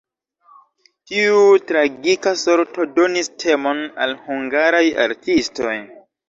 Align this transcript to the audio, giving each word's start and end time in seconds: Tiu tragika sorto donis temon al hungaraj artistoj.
Tiu 1.09 1.43
tragika 1.71 2.33
sorto 2.43 2.87
donis 2.95 3.29
temon 3.45 3.83
al 4.07 4.17
hungaraj 4.25 4.83
artistoj. 5.07 5.77